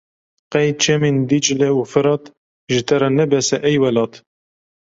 Qey 0.51 0.69
çemên 0.81 1.17
Dîcle 1.29 1.69
û 1.79 1.81
Ferat 1.91 2.23
ji 2.73 2.81
te 2.87 2.95
re 3.01 3.09
ne 3.17 3.25
bes 3.31 3.47
e 3.55 3.57
ey 3.69 3.75
welat. 3.83 4.13